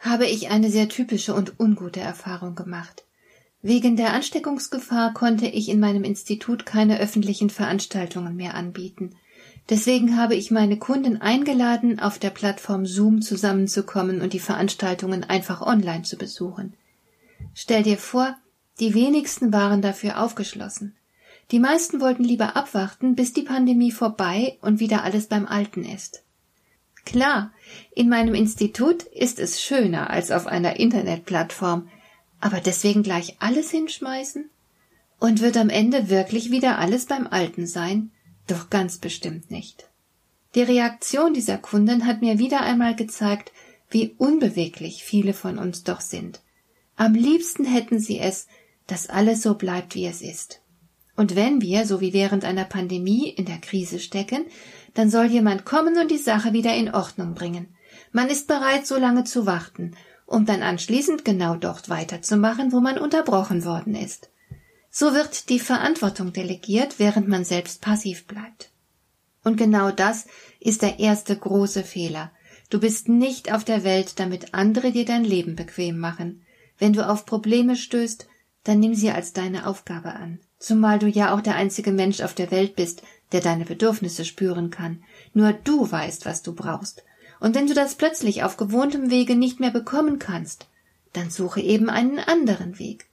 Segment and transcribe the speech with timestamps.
[0.00, 3.04] habe ich eine sehr typische und ungute Erfahrung gemacht.
[3.62, 9.14] Wegen der Ansteckungsgefahr konnte ich in meinem Institut keine öffentlichen Veranstaltungen mehr anbieten.
[9.68, 15.60] Deswegen habe ich meine Kunden eingeladen, auf der Plattform Zoom zusammenzukommen und die Veranstaltungen einfach
[15.60, 16.72] online zu besuchen.
[17.54, 18.34] Stell dir vor,
[18.80, 20.96] die wenigsten waren dafür aufgeschlossen.
[21.50, 26.22] Die meisten wollten lieber abwarten, bis die Pandemie vorbei und wieder alles beim Alten ist.
[27.04, 27.52] Klar,
[27.94, 31.88] in meinem Institut ist es schöner als auf einer Internetplattform,
[32.40, 34.48] aber deswegen gleich alles hinschmeißen?
[35.18, 38.10] Und wird am Ende wirklich wieder alles beim Alten sein?
[38.46, 39.88] Doch ganz bestimmt nicht.
[40.54, 43.52] Die Reaktion dieser Kunden hat mir wieder einmal gezeigt,
[43.90, 46.40] wie unbeweglich viele von uns doch sind.
[46.96, 48.46] Am liebsten hätten sie es,
[48.86, 50.60] dass alles so bleibt, wie es ist.
[51.20, 54.46] Und wenn wir, so wie während einer Pandemie, in der Krise stecken,
[54.94, 57.68] dann soll jemand kommen und die Sache wieder in Ordnung bringen.
[58.10, 62.96] Man ist bereit, so lange zu warten, um dann anschließend genau dort weiterzumachen, wo man
[62.96, 64.30] unterbrochen worden ist.
[64.90, 68.70] So wird die Verantwortung delegiert, während man selbst passiv bleibt.
[69.44, 70.26] Und genau das
[70.58, 72.32] ist der erste große Fehler.
[72.70, 76.46] Du bist nicht auf der Welt, damit andere dir dein Leben bequem machen.
[76.78, 78.26] Wenn du auf Probleme stößt,
[78.64, 80.38] dann nimm sie als deine Aufgabe an.
[80.58, 83.02] Zumal du ja auch der einzige Mensch auf der Welt bist,
[83.32, 85.02] der deine Bedürfnisse spüren kann.
[85.32, 87.02] Nur du weißt, was du brauchst.
[87.40, 90.66] Und wenn du das plötzlich auf gewohntem Wege nicht mehr bekommen kannst,
[91.12, 93.06] dann suche eben einen anderen Weg.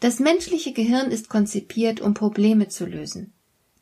[0.00, 3.32] Das menschliche Gehirn ist konzipiert, um Probleme zu lösen.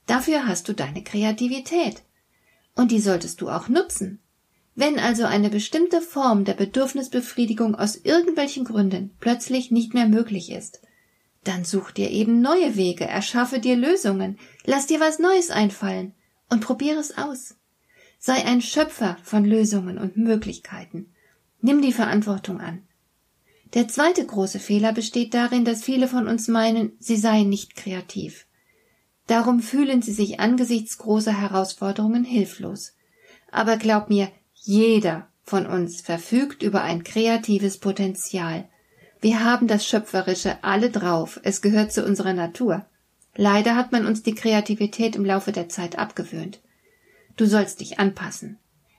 [0.07, 2.03] Dafür hast du deine Kreativität.
[2.77, 4.21] Und die solltest du auch nutzen.
[4.77, 10.81] Wenn also eine bestimmte Form der Bedürfnisbefriedigung aus irgendwelchen Gründen plötzlich nicht mehr möglich ist,
[11.45, 16.15] dann such dir eben neue Wege, erschaffe dir Lösungen, lass dir was Neues einfallen
[16.51, 17.57] und probiere es aus.
[18.19, 21.13] Sei ein Schöpfer von Lösungen und Möglichkeiten.
[21.61, 22.83] Nimm die Verantwortung an.
[23.75, 28.47] Der zweite große Fehler besteht darin, dass viele von uns meinen, sie seien nicht kreativ.
[29.27, 32.95] Darum fühlen sie sich angesichts großer Herausforderungen hilflos.
[33.51, 38.69] Aber glaub mir, jeder von uns verfügt über ein kreatives Potenzial,
[39.25, 42.85] wir haben das Schöpferische alle drauf, es gehört zu unserer Natur.
[43.35, 46.61] Leider hat man uns die Kreativität im Laufe der Zeit abgewöhnt.
[47.39, 48.59] Du sollst dich anpassen.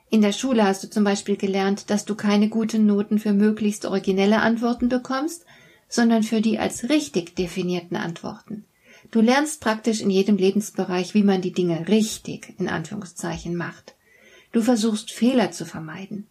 [0.09, 3.85] In der Schule hast du zum Beispiel gelernt, dass du keine guten Noten für möglichst
[3.85, 5.45] originelle Antworten bekommst,
[5.89, 8.65] sondern für die als richtig definierten Antworten.
[9.11, 13.93] Du lernst praktisch in jedem Lebensbereich, wie man die Dinge richtig in Anführungszeichen macht.
[14.53, 16.25] Du versuchst Fehler zu vermeiden.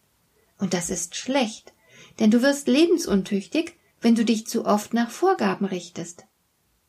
[0.58, 1.72] Und das ist schlecht,
[2.18, 6.26] denn du wirst lebensuntüchtig, wenn du dich zu oft nach Vorgaben richtest.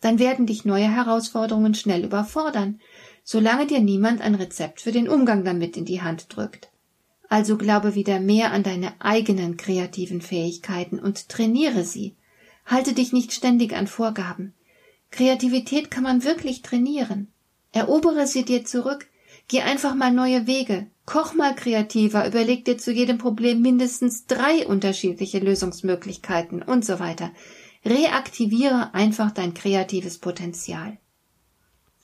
[0.01, 2.81] Dann werden dich neue Herausforderungen schnell überfordern,
[3.23, 6.69] solange dir niemand ein Rezept für den Umgang damit in die Hand drückt.
[7.29, 12.17] Also glaube wieder mehr an deine eigenen kreativen Fähigkeiten und trainiere sie.
[12.65, 14.53] Halte dich nicht ständig an Vorgaben.
[15.09, 17.29] Kreativität kann man wirklich trainieren.
[17.71, 19.07] Erobere sie dir zurück,
[19.47, 24.65] geh einfach mal neue Wege, koch mal kreativer, überleg dir zu jedem Problem mindestens drei
[24.65, 27.31] unterschiedliche Lösungsmöglichkeiten und so weiter.
[27.83, 30.97] Reaktiviere einfach dein kreatives Potenzial.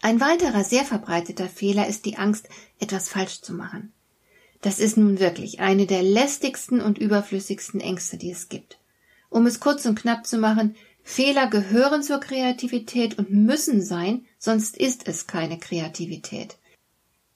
[0.01, 3.93] Ein weiterer sehr verbreiteter Fehler ist die Angst, etwas falsch zu machen.
[4.61, 8.79] Das ist nun wirklich eine der lästigsten und überflüssigsten Ängste, die es gibt.
[9.29, 14.77] Um es kurz und knapp zu machen, Fehler gehören zur Kreativität und müssen sein, sonst
[14.77, 16.57] ist es keine Kreativität.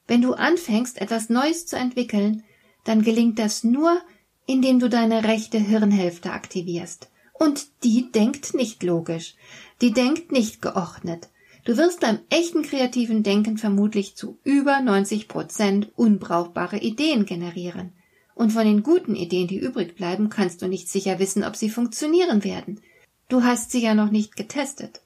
[0.06, 2.44] Wenn du anfängst, etwas Neues zu entwickeln,
[2.84, 4.00] dann gelingt das nur,
[4.46, 7.10] indem du deine rechte Hirnhälfte aktivierst.
[7.34, 9.34] Und die denkt nicht logisch.
[9.80, 11.28] Die denkt nicht geordnet.
[11.64, 17.92] Du wirst beim echten kreativen Denken vermutlich zu über 90 Prozent unbrauchbare Ideen generieren.
[18.36, 21.68] Und von den guten Ideen, die übrig bleiben, kannst du nicht sicher wissen, ob sie
[21.68, 22.80] funktionieren werden.
[23.28, 25.00] Du hast sie ja noch nicht getestet.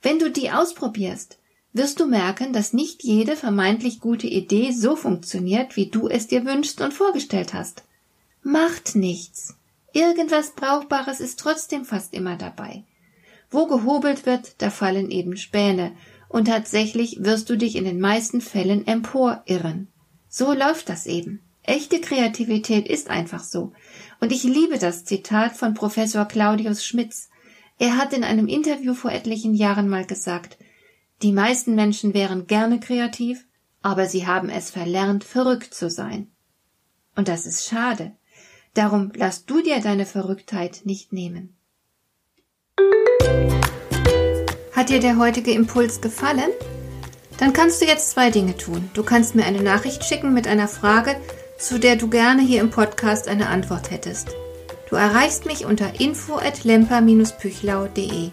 [0.00, 1.38] Wenn du die ausprobierst,
[1.76, 6.44] wirst du merken, dass nicht jede vermeintlich gute Idee so funktioniert, wie du es dir
[6.44, 7.84] wünschst und vorgestellt hast.
[8.42, 9.54] Macht nichts.
[9.92, 12.84] Irgendwas Brauchbares ist trotzdem fast immer dabei.
[13.50, 15.92] Wo gehobelt wird, da fallen eben Späne,
[16.28, 19.88] und tatsächlich wirst du dich in den meisten Fällen emporirren.
[20.28, 21.40] So läuft das eben.
[21.62, 23.72] Echte Kreativität ist einfach so.
[24.20, 27.28] Und ich liebe das Zitat von Professor Claudius Schmitz.
[27.78, 30.58] Er hat in einem Interview vor etlichen Jahren mal gesagt,
[31.22, 33.46] die meisten Menschen wären gerne kreativ,
[33.82, 36.28] aber sie haben es verlernt, verrückt zu sein.
[37.14, 38.12] Und das ist schade.
[38.74, 41.56] Darum lass du dir deine Verrücktheit nicht nehmen.
[44.72, 46.50] Hat dir der heutige Impuls gefallen?
[47.38, 48.90] Dann kannst du jetzt zwei Dinge tun.
[48.92, 51.16] Du kannst mir eine Nachricht schicken mit einer Frage,
[51.58, 54.36] zu der du gerne hier im Podcast eine Antwort hättest.
[54.90, 58.32] Du erreichst mich unter info@lemper-püchlau.de.